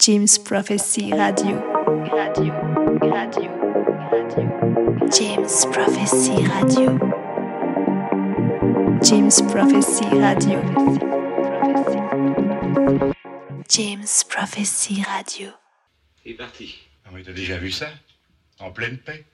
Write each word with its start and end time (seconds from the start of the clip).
James 0.00 0.38
Prophecy 0.46 1.12
Radio. 1.12 1.60
Radio, 2.10 2.54
radio, 3.02 3.50
radio. 4.10 5.10
James 5.12 5.66
Prophecy 5.70 6.36
Radio. 6.46 6.98
James 9.02 9.42
Prophecy 9.52 10.06
Radio. 10.06 10.58
James 13.68 14.24
Prophecy 14.30 15.02
Radio. 15.02 15.50
Il 16.24 16.32
est 16.32 16.34
parti. 16.34 16.78
Ah 17.04 17.10
mais 17.12 17.22
t'as 17.22 17.32
déjà 17.32 17.58
vu 17.58 17.70
ça? 17.70 17.90
En 18.58 18.70
pleine 18.70 18.96
paix. 18.96 19.26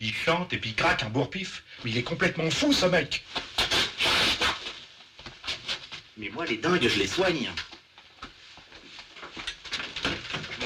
Il 0.00 0.12
chante 0.12 0.52
et 0.52 0.58
puis 0.58 0.70
il 0.70 0.76
craque 0.76 1.02
un 1.02 1.08
bourre-pif. 1.08 1.64
Mais 1.82 1.92
il 1.92 1.96
est 1.96 2.02
complètement 2.02 2.50
fou 2.50 2.74
ce 2.74 2.84
mec. 2.84 3.24
Mais 6.18 6.28
moi, 6.28 6.44
les 6.44 6.58
dingues, 6.58 6.86
je 6.86 6.98
les 6.98 7.06
soigne. 7.06 7.48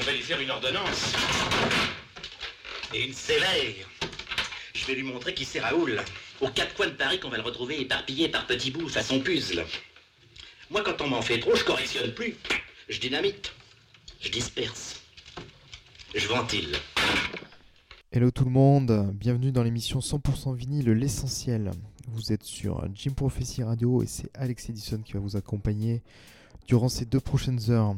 On 0.05 0.11
va 0.11 0.17
lui 0.17 0.21
faire 0.21 0.39
une 0.39 0.51
ordonnance. 0.51 1.13
Et 2.93 3.07
une 3.07 3.13
sévère. 3.13 3.89
Je 4.75 4.85
vais 4.85 4.93
lui 4.93 5.01
montrer 5.01 5.33
qui 5.33 5.45
c'est 5.45 5.59
Raoul. 5.59 5.99
Aux 6.41 6.49
quatre 6.49 6.75
coins 6.75 6.89
de 6.89 6.91
Paris 6.91 7.19
qu'on 7.19 7.29
va 7.29 7.37
le 7.37 7.43
retrouver 7.43 7.81
éparpillé 7.81 8.29
par 8.29 8.45
petits 8.45 8.69
bouts 8.69 8.87
façon 8.87 9.19
puzzle. 9.19 9.65
Moi, 10.69 10.83
quand 10.83 11.01
on 11.01 11.07
m'en 11.07 11.23
fait 11.23 11.39
trop, 11.39 11.55
je 11.55 11.63
correctionne 11.63 12.13
plus. 12.13 12.35
Je 12.87 12.99
dynamite. 12.99 13.51
Je 14.21 14.29
disperse. 14.29 15.01
Je 16.13 16.27
ventile. 16.27 16.75
Hello 18.11 18.29
tout 18.29 18.45
le 18.45 18.51
monde, 18.51 19.11
bienvenue 19.11 19.51
dans 19.51 19.63
l'émission 19.63 20.01
100% 20.01 20.55
vinyle 20.55 20.91
L'essentiel. 20.91 21.71
Vous 22.09 22.31
êtes 22.31 22.43
sur 22.43 22.87
Jim 22.93 23.13
Prophecy 23.13 23.63
Radio 23.63 24.03
et 24.03 24.07
c'est 24.07 24.29
Alex 24.35 24.69
Edison 24.69 25.01
qui 25.03 25.13
va 25.13 25.19
vous 25.19 25.35
accompagner 25.35 26.03
durant 26.67 26.89
ces 26.89 27.05
deux 27.05 27.19
prochaines 27.19 27.71
heures. 27.71 27.95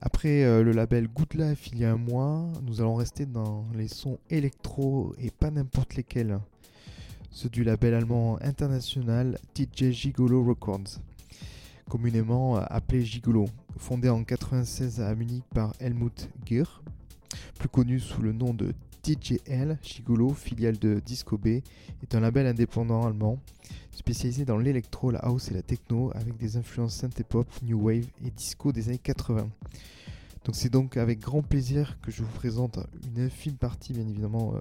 Après 0.00 0.44
euh, 0.44 0.62
le 0.62 0.72
label 0.72 1.08
Good 1.08 1.34
Life 1.34 1.68
il 1.72 1.78
y 1.78 1.84
a 1.84 1.92
un 1.92 1.96
mois, 1.96 2.44
nous 2.62 2.80
allons 2.80 2.96
rester 2.96 3.24
dans 3.24 3.64
les 3.74 3.88
sons 3.88 4.18
électro 4.28 5.14
et 5.18 5.30
pas 5.30 5.50
n'importe 5.50 5.94
lesquels. 5.94 6.38
Ceux 7.30 7.48
du 7.48 7.64
label 7.64 7.94
allemand 7.94 8.38
international 8.42 9.38
DJ 9.54 9.90
Gigolo 9.92 10.44
Records, 10.44 11.00
communément 11.88 12.56
appelé 12.56 13.04
Gigolo, 13.04 13.46
fondé 13.78 14.08
en 14.08 14.22
96 14.22 15.00
à 15.00 15.14
Munich 15.14 15.44
par 15.54 15.72
Helmut 15.80 16.28
Gehr, 16.44 16.82
plus 17.58 17.68
connu 17.68 17.98
sous 17.98 18.20
le 18.20 18.32
nom 18.32 18.52
de 18.52 18.74
DJL, 19.06 19.78
Gigolo, 19.82 20.30
filiale 20.30 20.78
de 20.78 20.98
Disco 20.98 21.38
B, 21.38 21.46
est 22.02 22.14
un 22.14 22.20
label 22.20 22.44
indépendant 22.44 23.06
allemand 23.06 23.38
spécialisé 23.92 24.44
dans 24.44 24.58
l'électro, 24.58 25.12
la 25.12 25.20
house 25.20 25.48
et 25.48 25.54
la 25.54 25.62
techno 25.62 26.10
avec 26.16 26.36
des 26.36 26.56
influences 26.56 26.96
synthé 26.96 27.22
pop, 27.22 27.46
new 27.62 27.80
wave 27.80 28.06
et 28.24 28.30
disco 28.30 28.72
des 28.72 28.88
années 28.88 28.98
80. 28.98 29.48
Donc 30.44 30.56
c'est 30.56 30.70
donc 30.70 30.96
avec 30.96 31.20
grand 31.20 31.42
plaisir 31.42 31.98
que 32.02 32.10
je 32.10 32.24
vous 32.24 32.32
présente 32.32 32.80
une 33.06 33.22
infime 33.22 33.54
partie 33.54 33.92
bien 33.92 34.06
évidemment 34.08 34.54
euh, 34.54 34.60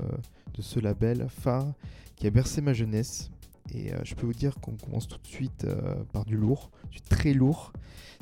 de 0.53 0.61
ce 0.61 0.79
label 0.79 1.27
phare 1.27 1.73
qui 2.16 2.27
a 2.27 2.29
bercé 2.29 2.61
ma 2.61 2.73
jeunesse. 2.73 3.31
Et 3.73 3.93
euh, 3.93 3.97
je 4.03 4.13
peux 4.13 4.27
vous 4.27 4.33
dire 4.33 4.59
qu'on 4.59 4.75
commence 4.75 5.07
tout 5.07 5.17
de 5.17 5.27
suite 5.27 5.63
euh, 5.63 5.95
par 6.13 6.23
du 6.23 6.38
lourd, 6.38 6.69
du 6.91 7.01
très 7.01 7.33
lourd. 7.33 7.73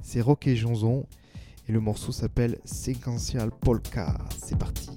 C'est 0.01 0.21
Rock 0.21 0.47
et 0.47 0.55
Janson 0.55 1.05
et 1.67 1.73
le 1.73 1.81
morceau 1.81 2.13
s'appelle 2.13 2.59
Sequential 2.63 3.51
Polka. 3.51 4.17
C'est 4.37 4.57
parti. 4.57 4.89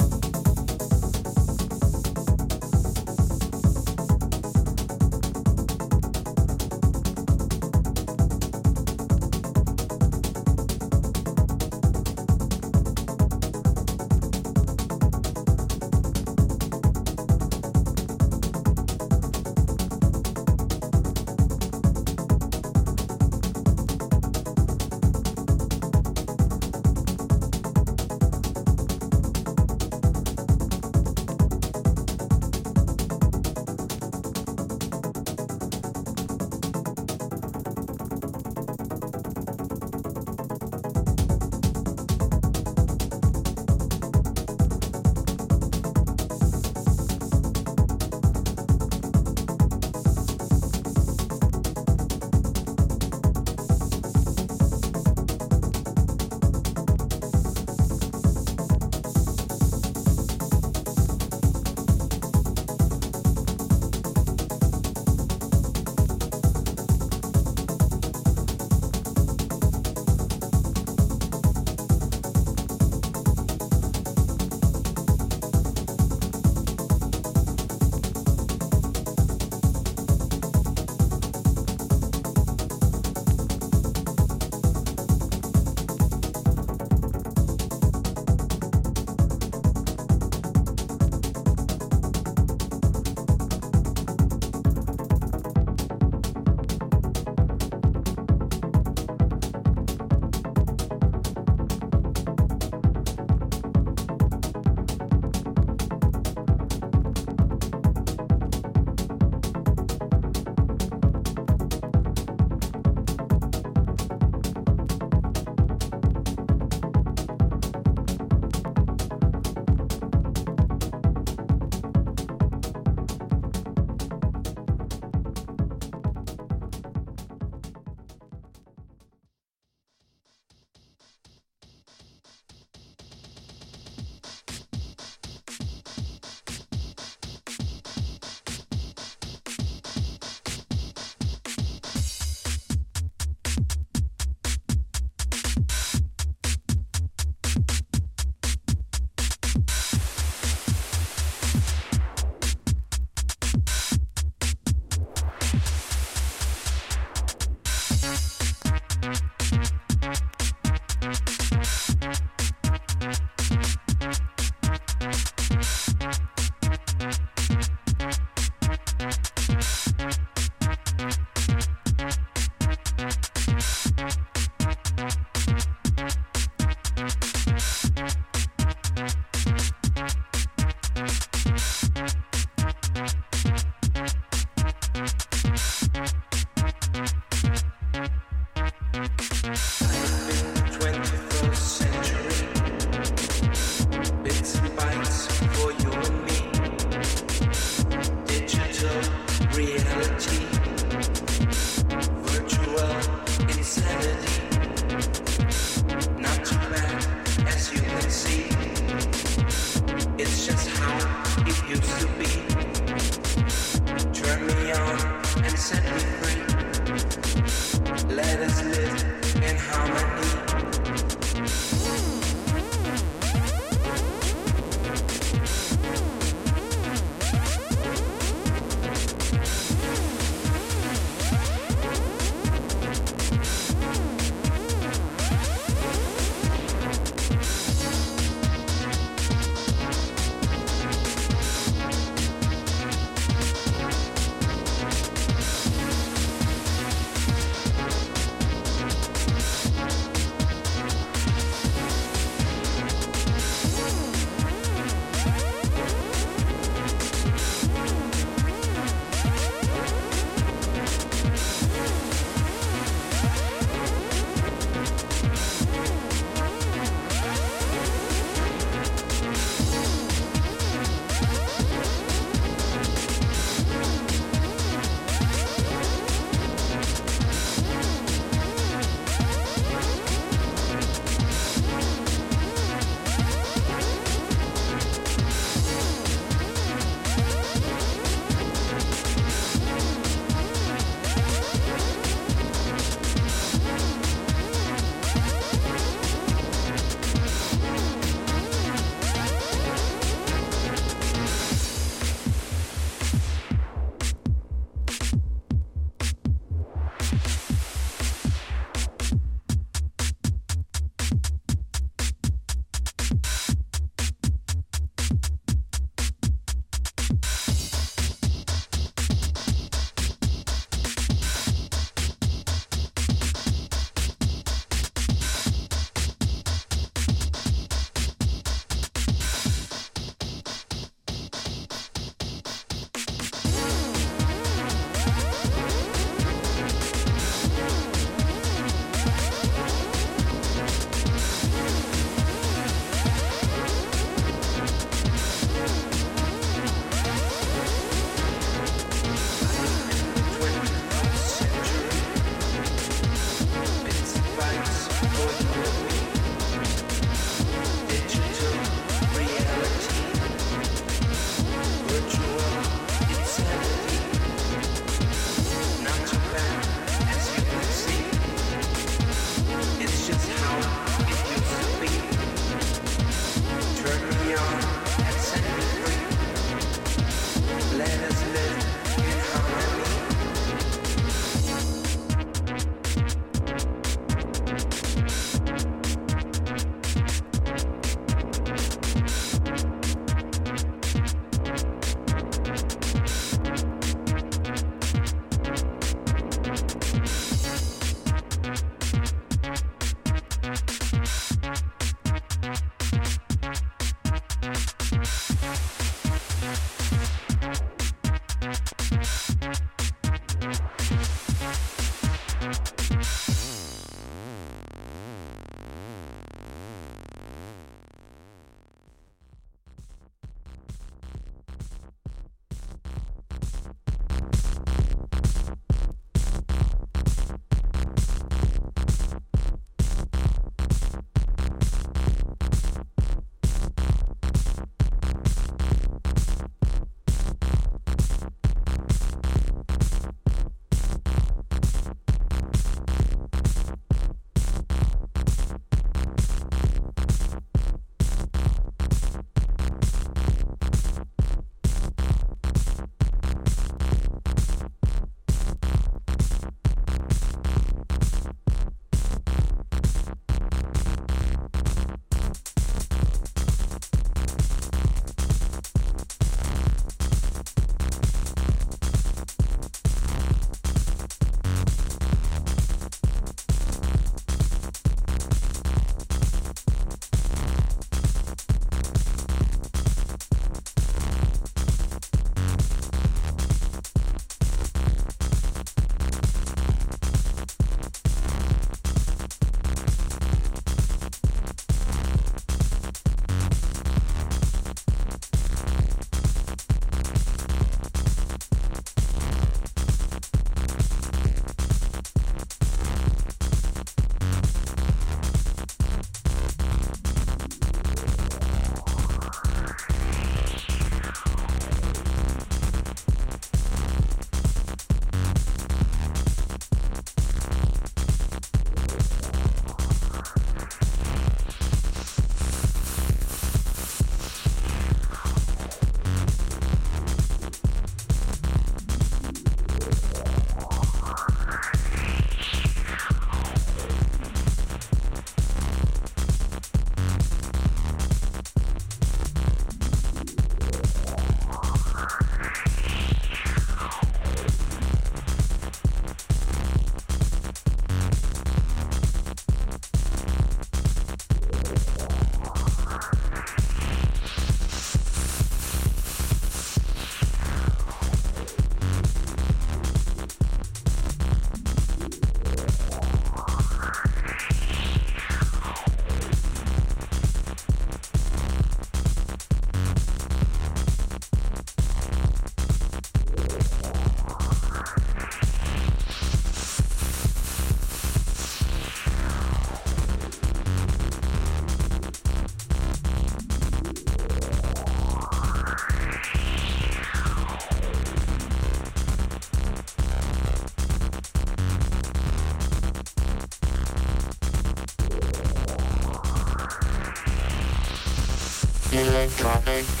traffic. 599.41 600.00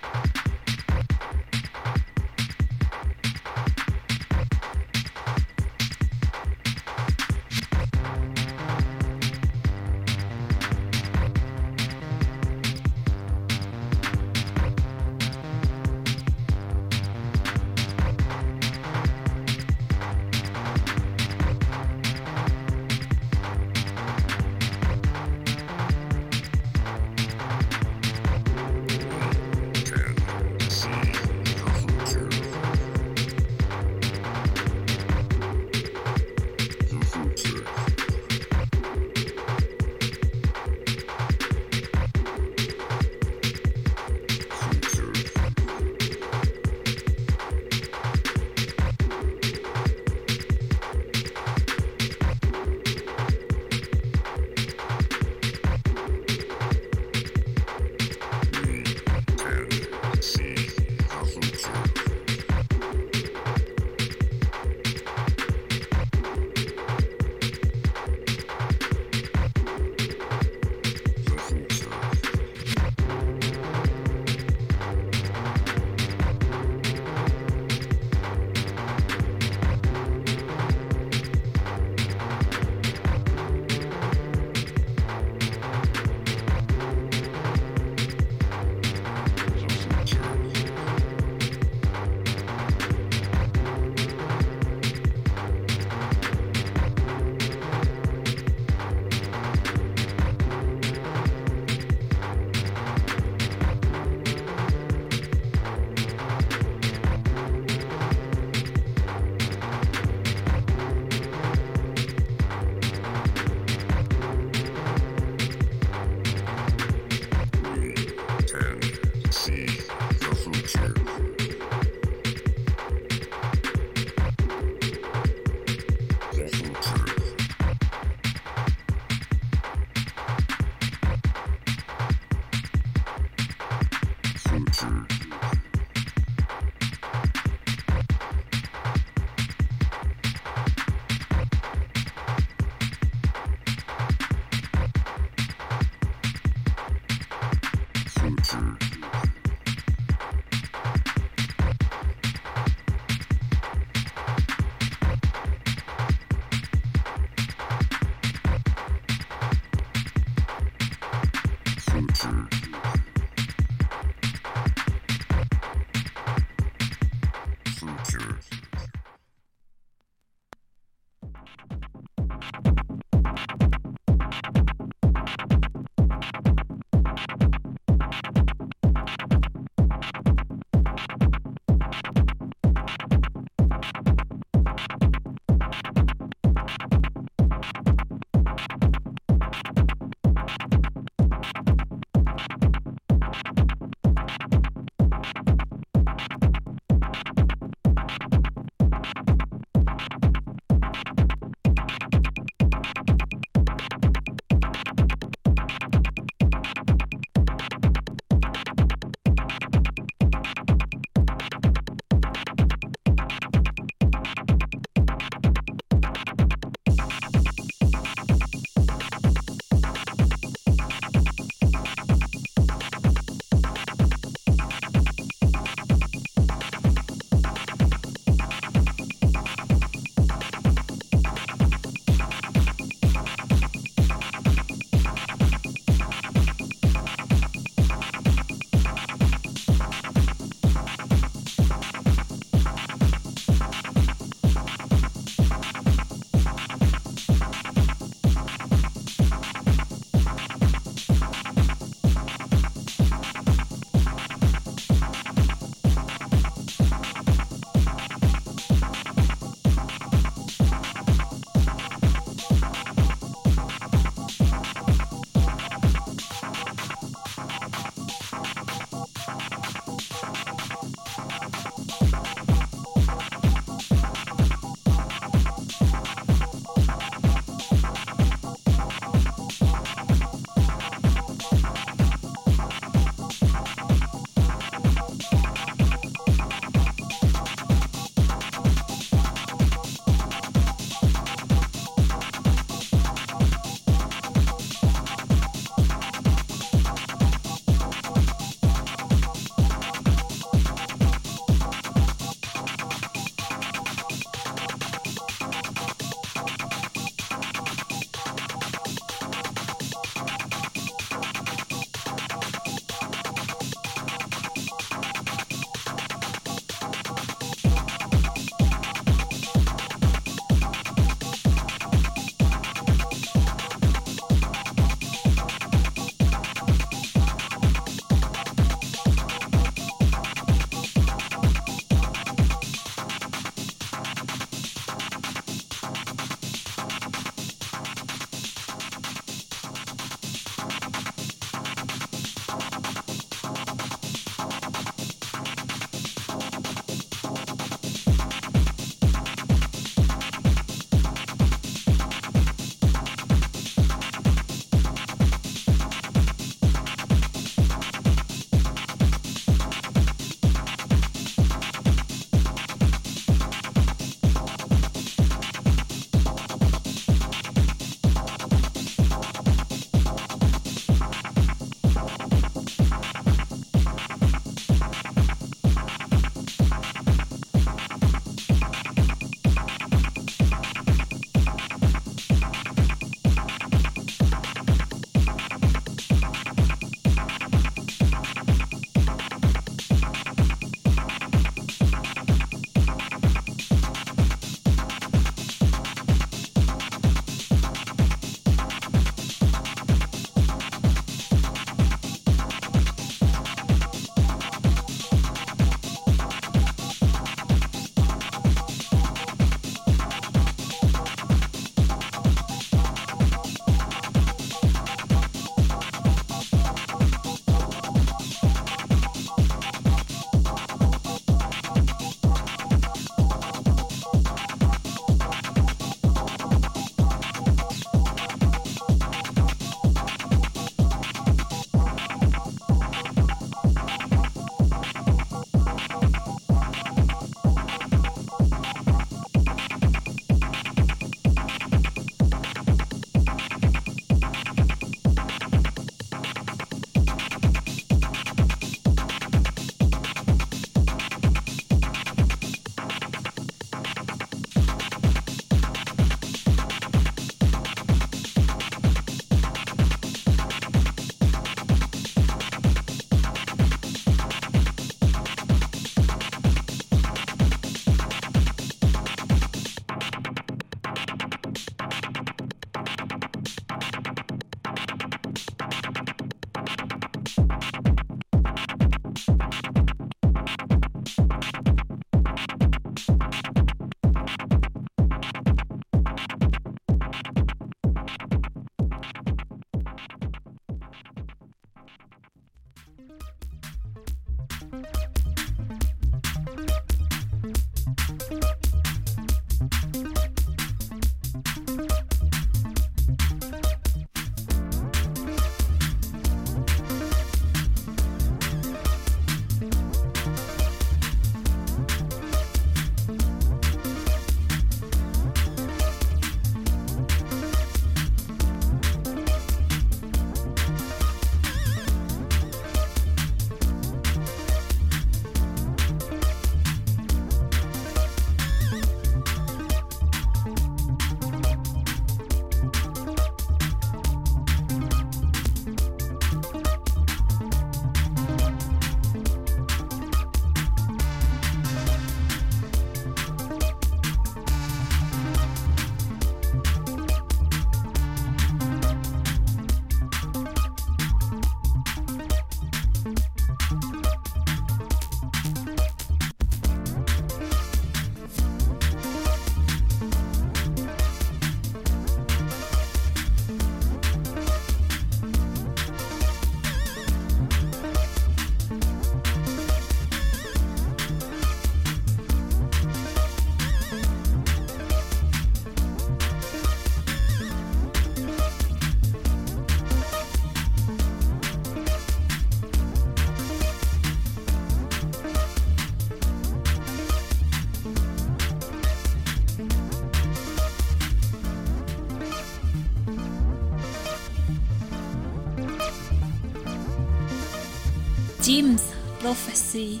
Kim's 598.54 598.94
prophecy. 599.18 600.00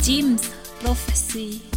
Jim's 0.00 0.48
prophecy. 0.78 1.67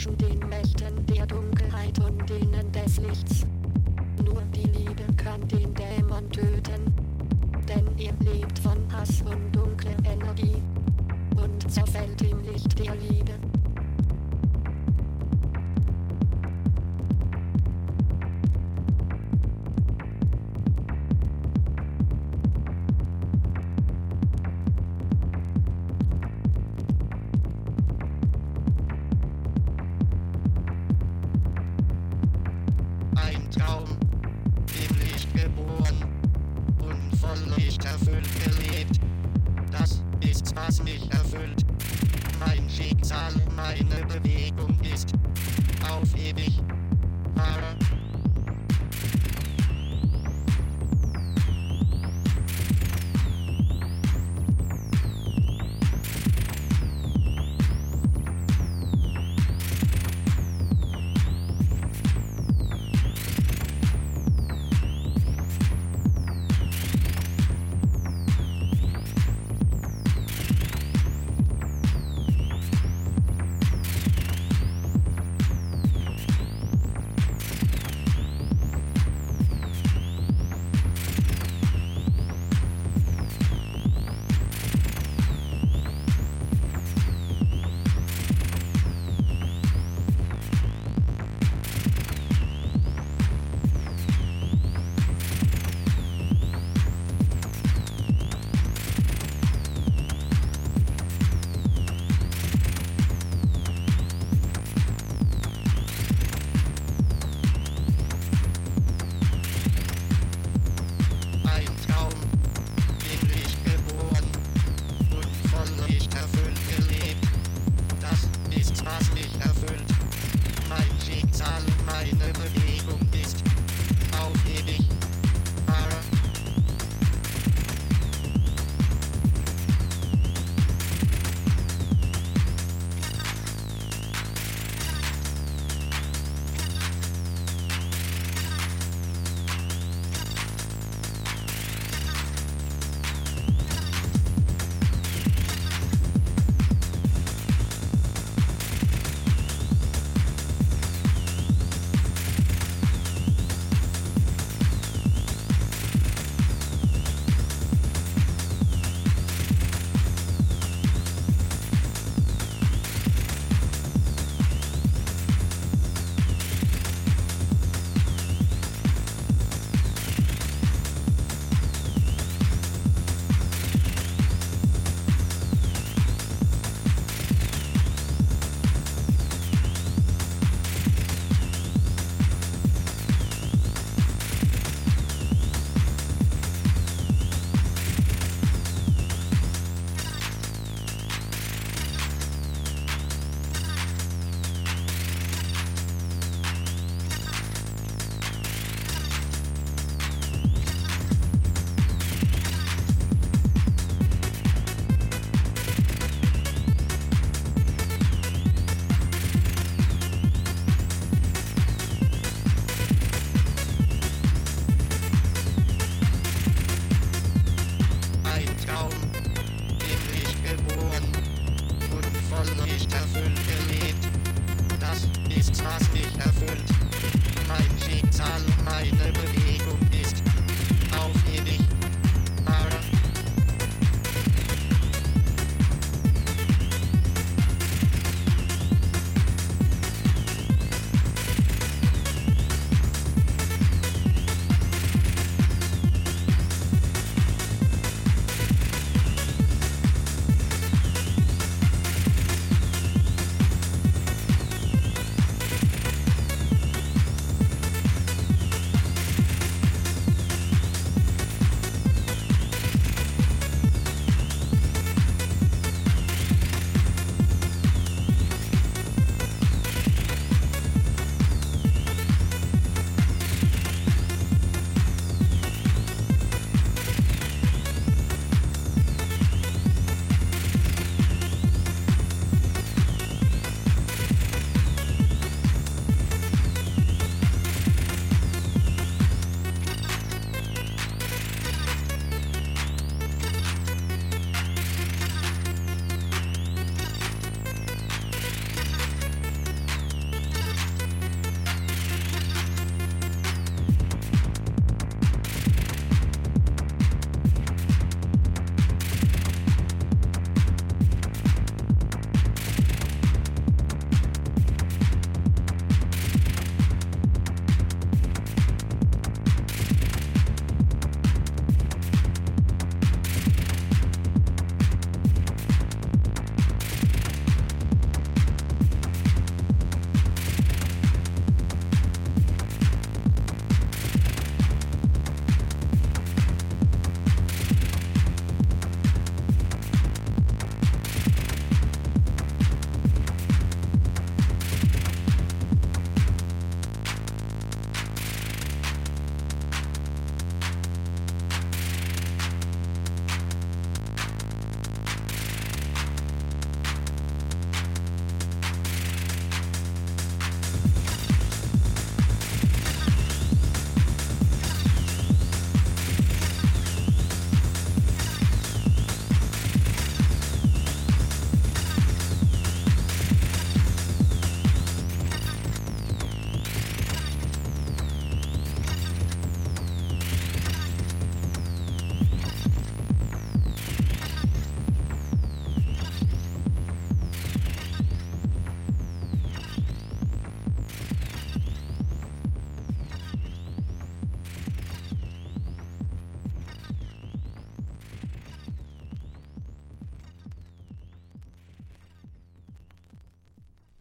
zwischen 0.00 0.16
den 0.16 0.38
Mächten 0.48 1.04
der 1.06 1.26
Dunkelheit 1.26 1.98
und 1.98 2.30
denen 2.30 2.72
des 2.72 2.96
Lichts. 2.98 3.49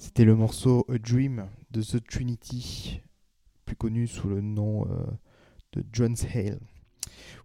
C'était 0.00 0.24
le 0.24 0.34
morceau 0.34 0.86
A 0.88 0.96
Dream 0.96 1.46
de 1.72 1.82
The 1.82 2.02
Trinity, 2.02 3.02
plus 3.66 3.76
connu 3.76 4.06
sous 4.06 4.30
le 4.30 4.40
nom 4.40 4.86
euh, 4.86 5.04
de 5.74 5.84
John's 5.92 6.24
Hale. 6.34 6.58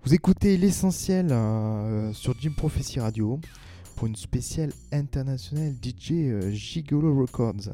Vous 0.04 0.14
écoutez 0.14 0.56
l'essentiel 0.56 1.34
euh, 1.34 2.14
sur 2.14 2.34
Jim 2.40 2.54
Prophecy 2.56 3.02
Radio 3.02 3.42
pour 3.98 4.08
une 4.08 4.16
spéciale 4.16 4.72
internationale 4.94 5.74
DJ 5.84 6.12
euh, 6.12 6.50
Gigolo 6.52 7.14
Records. 7.20 7.74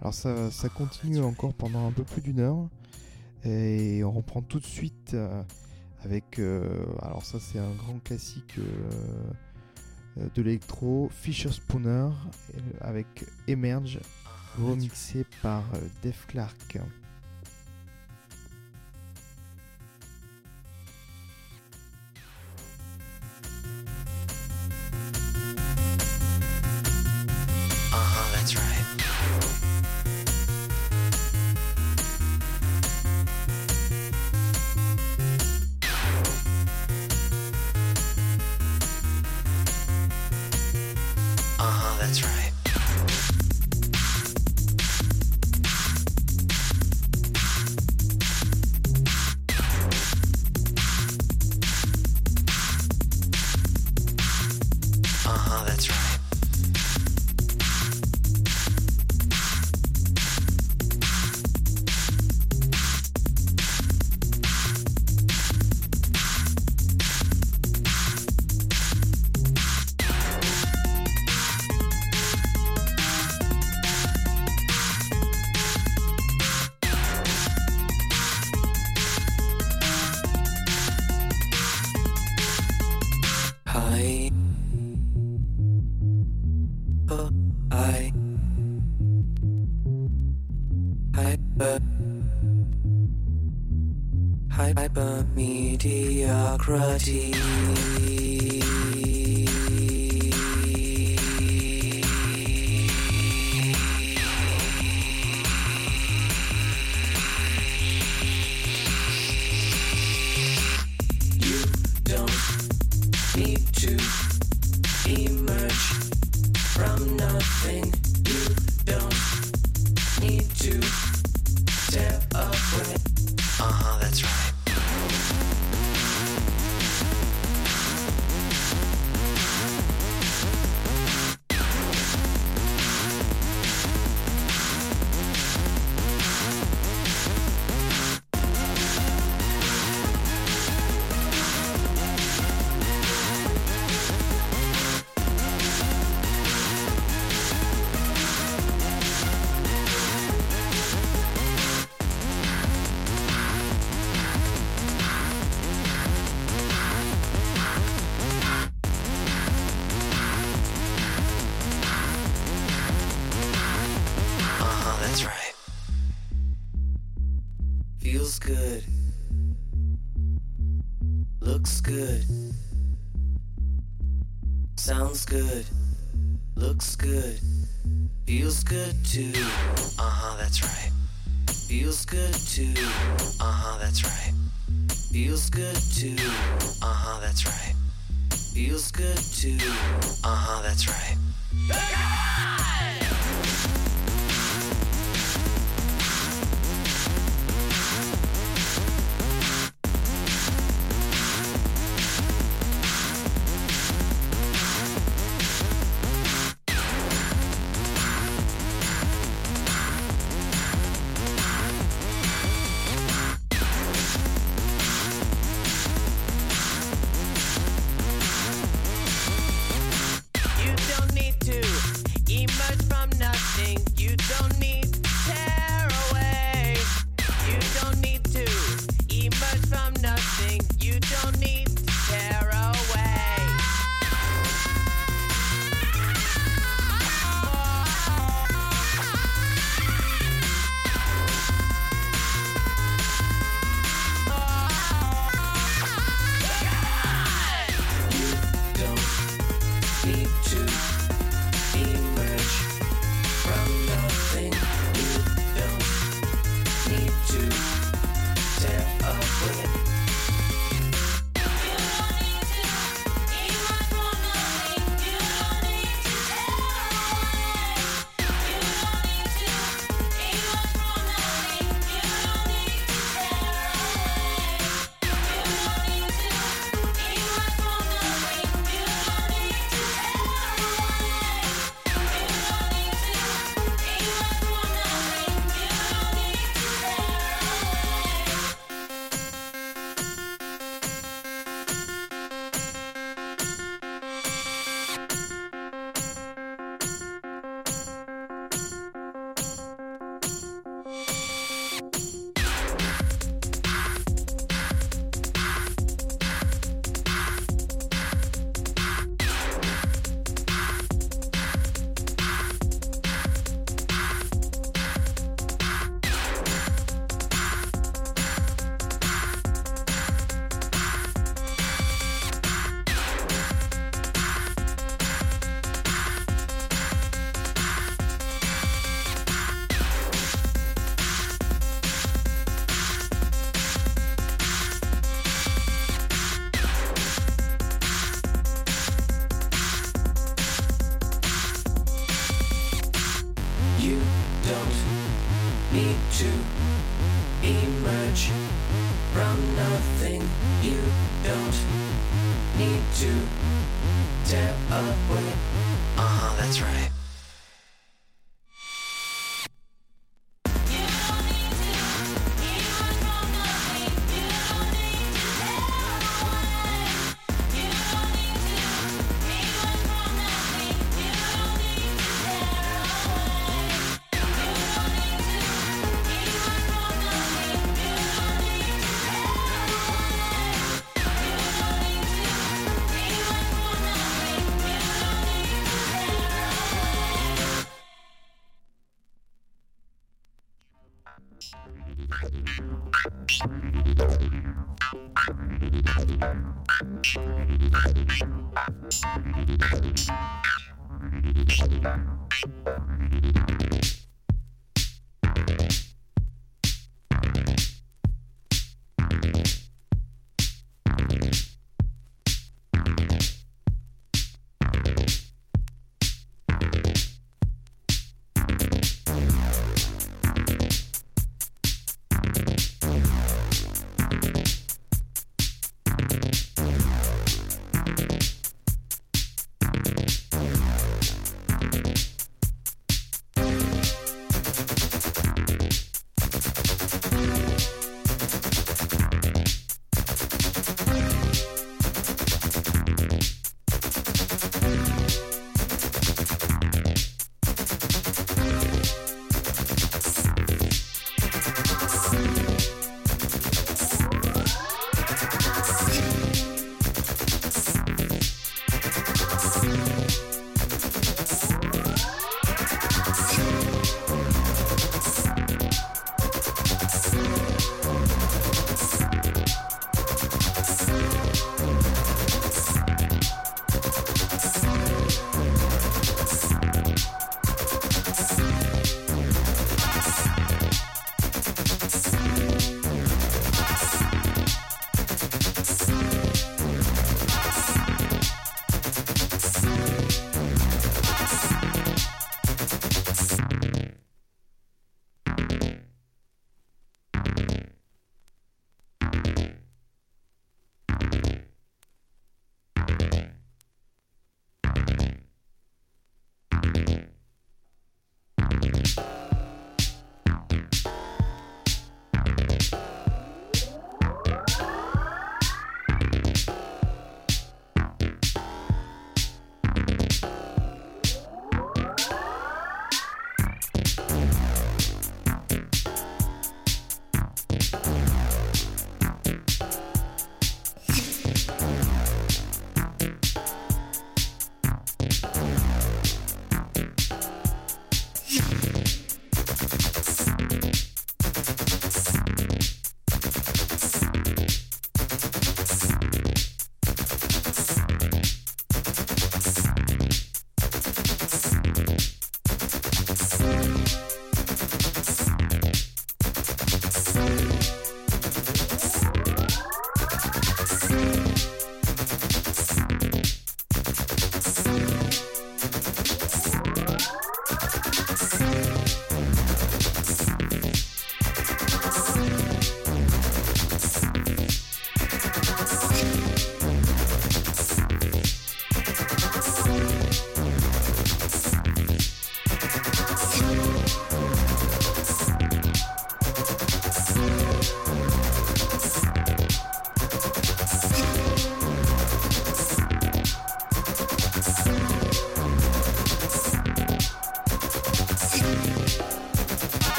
Alors 0.00 0.12
ça, 0.12 0.50
ça 0.50 0.68
continue 0.68 1.20
encore 1.20 1.54
pendant 1.54 1.86
un 1.86 1.92
peu 1.92 2.02
plus 2.02 2.20
d'une 2.20 2.40
heure 2.40 2.68
et 3.44 4.02
on 4.02 4.10
reprend 4.10 4.42
tout 4.42 4.58
de 4.58 4.66
suite 4.66 5.16
avec 6.02 6.40
alors 6.40 7.24
ça 7.24 7.38
c'est 7.38 7.60
un 7.60 7.74
grand 7.74 8.02
classique 8.02 8.58
de 10.16 10.42
l'électro 10.42 11.10
Fisher 11.12 11.50
Spooner 11.50 11.88
euh, 11.88 12.10
avec 12.80 13.06
Emerge 13.48 13.98
remixé 14.58 15.24
par 15.42 15.62
euh, 15.74 15.78
Def 16.02 16.26
Clark. 16.28 16.78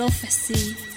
Prophecy. 0.00 0.89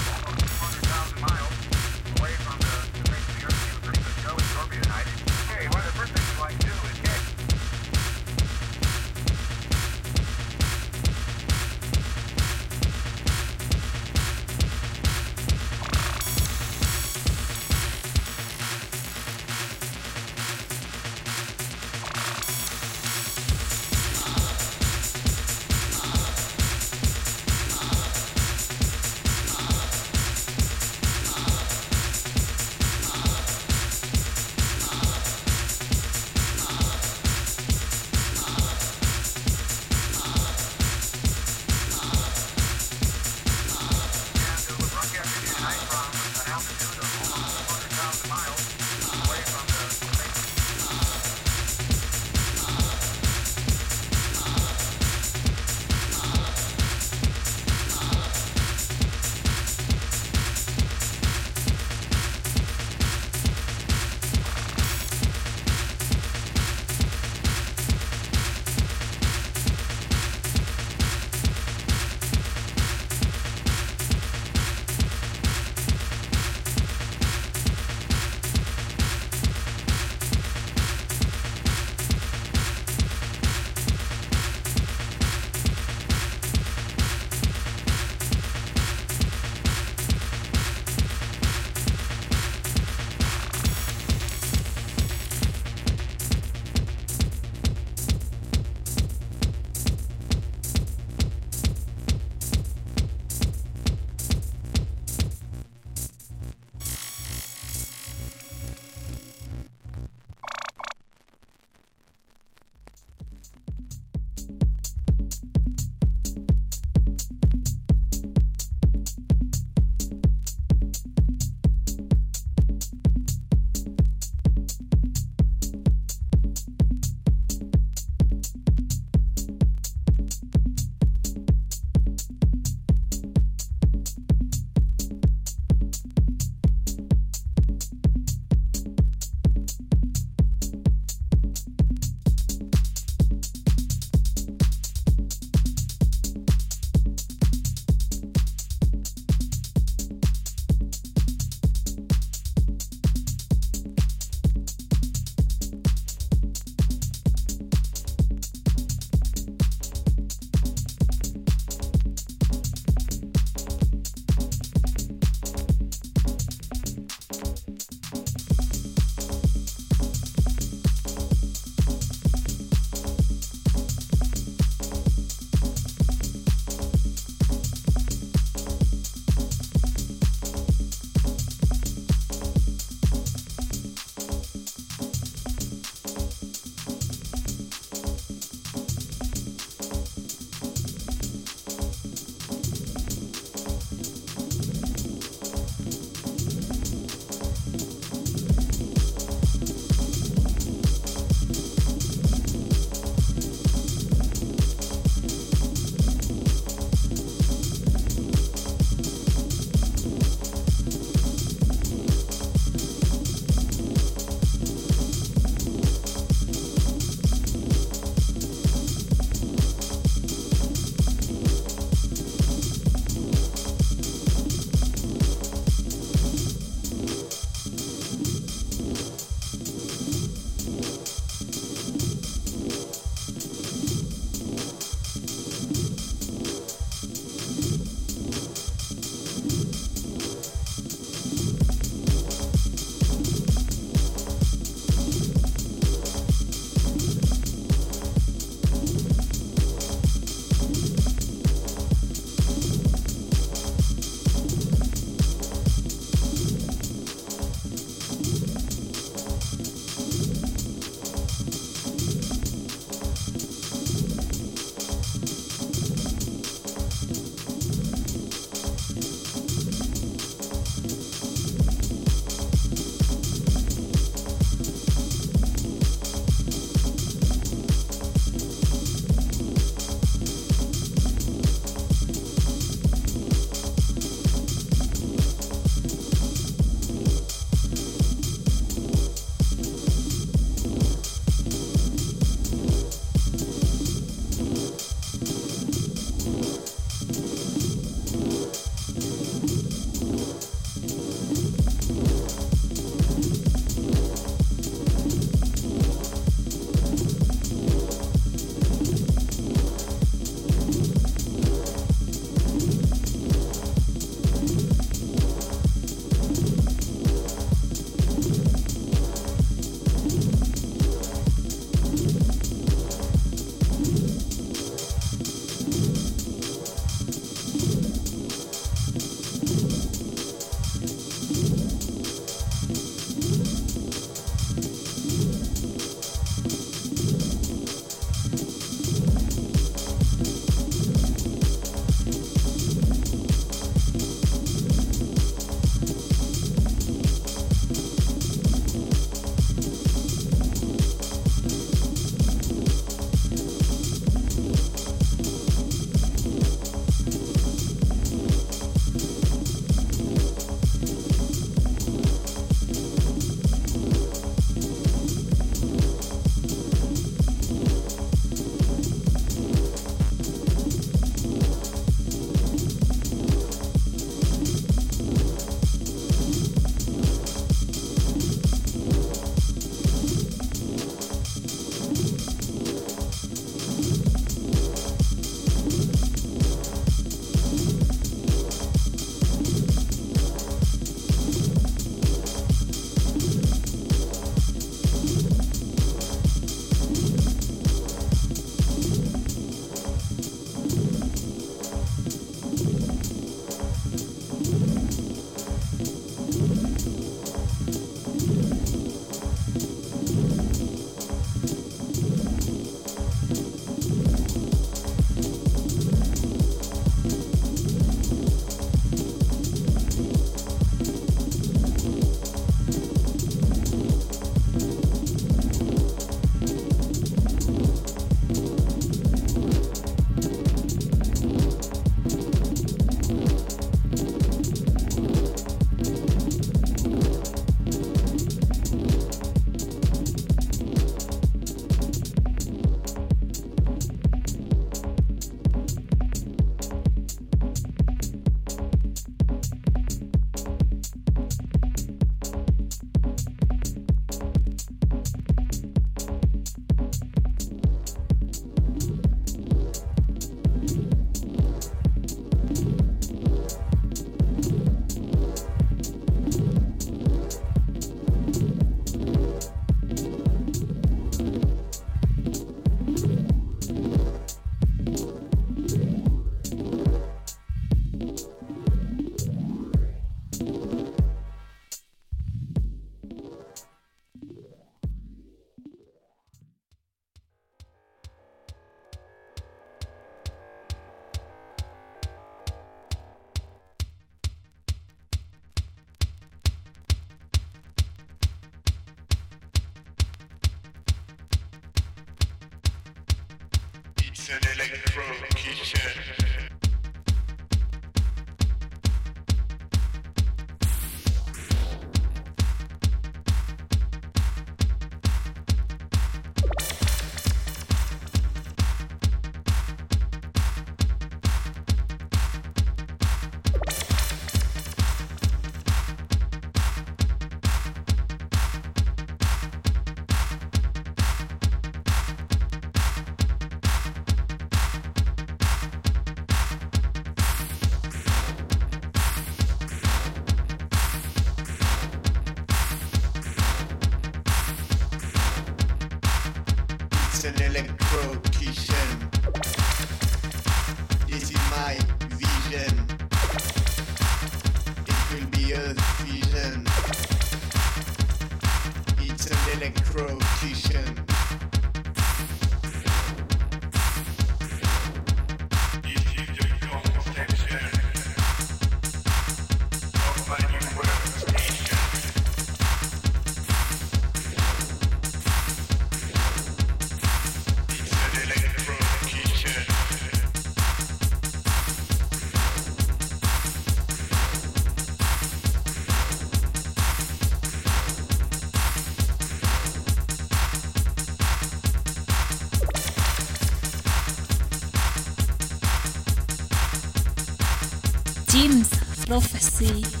Prophecy. 599.61 600.00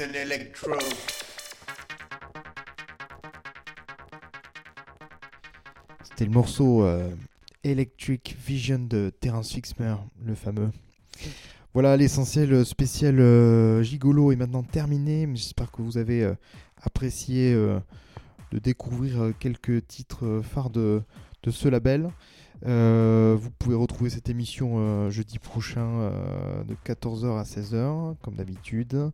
Electro. 0.00 0.70
C'était 6.04 6.24
le 6.24 6.30
morceau 6.30 6.84
euh, 6.84 7.10
Electric 7.64 8.36
Vision 8.38 8.78
de 8.78 9.10
Terence 9.20 9.52
Fixmer, 9.52 9.96
le 10.24 10.34
fameux. 10.34 10.70
Voilà, 11.74 11.96
l'essentiel 11.96 12.64
spécial 12.64 13.18
euh, 13.18 13.82
gigolo 13.82 14.30
est 14.30 14.36
maintenant 14.36 14.62
terminé, 14.62 15.28
j'espère 15.34 15.70
que 15.72 15.82
vous 15.82 15.98
avez 15.98 16.22
euh, 16.22 16.34
apprécié 16.82 17.52
euh, 17.52 17.78
de 18.52 18.58
découvrir 18.58 19.20
euh, 19.20 19.32
quelques 19.38 19.86
titres 19.86 20.24
euh, 20.26 20.42
phares 20.42 20.70
de, 20.70 21.02
de 21.42 21.50
ce 21.50 21.68
label. 21.68 22.10
Euh, 22.66 23.36
vous 23.38 23.50
pouvez 23.50 23.76
retrouver 23.76 24.10
cette 24.10 24.28
émission 24.28 24.74
euh, 24.76 25.10
jeudi 25.10 25.38
prochain 25.38 25.86
euh, 25.86 26.64
de 26.64 26.74
14h 26.86 27.38
à 27.38 27.44
16h, 27.44 28.16
comme 28.22 28.34
d'habitude. 28.34 29.10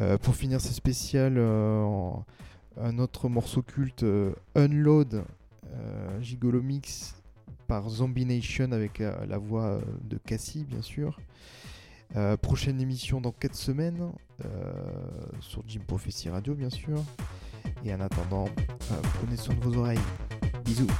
Euh, 0.00 0.16
pour 0.18 0.34
finir 0.34 0.60
ce 0.60 0.72
spécial, 0.72 1.34
euh, 1.36 2.12
un 2.80 2.98
autre 2.98 3.28
morceau 3.28 3.62
culte, 3.62 4.04
euh, 4.04 4.32
Unload, 4.54 5.24
Gigolo 6.20 6.60
Mix 6.60 7.14
par 7.66 7.88
Zombie 7.88 8.26
Nation 8.26 8.72
avec 8.72 8.98
la 8.98 9.38
voix 9.38 9.80
de 10.04 10.18
Cassie, 10.18 10.66
bien 10.68 10.82
sûr. 10.82 11.18
Prochaine 12.42 12.78
émission 12.78 13.22
dans 13.22 13.32
4 13.32 13.54
semaines 13.54 14.12
sur 15.40 15.62
Jim 15.66 15.80
Prophecy 15.86 16.28
Radio, 16.28 16.54
bien 16.54 16.68
sûr. 16.68 17.02
Et 17.86 17.94
en 17.94 18.00
attendant, 18.00 18.50
prenez 19.14 19.38
soin 19.38 19.54
de 19.54 19.60
vos 19.60 19.78
oreilles. 19.78 19.98
Bisous. 20.62 20.90